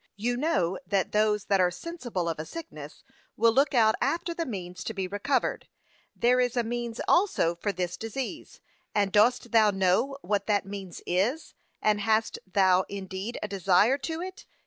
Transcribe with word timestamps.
You 0.15 0.35
know 0.35 0.79
that 0.87 1.11
those 1.11 1.45
that 1.45 1.59
are 1.61 1.69
sensible 1.69 2.27
of 2.27 2.39
a 2.39 2.45
sickness, 2.47 3.03
will 3.37 3.51
look 3.53 3.75
out 3.75 3.93
after 4.01 4.33
the 4.33 4.47
means 4.47 4.83
to 4.85 4.95
be 4.95 5.07
recovered; 5.07 5.67
there 6.15 6.39
is 6.39 6.57
a 6.57 6.63
means 6.63 6.99
also 7.07 7.53
for 7.53 7.71
this 7.71 7.97
disease, 7.97 8.61
and 8.95 9.11
dost 9.11 9.51
thou 9.51 9.69
know 9.69 10.17
what 10.23 10.47
that 10.47 10.65
means 10.65 11.03
is, 11.05 11.53
and 11.83 11.99
hast 12.01 12.39
thou 12.51 12.83
indeed 12.89 13.37
a 13.43 13.47
desire 13.47 13.99
to 13.99 14.21
it? 14.21 14.47